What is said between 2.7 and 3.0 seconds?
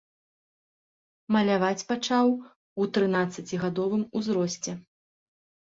у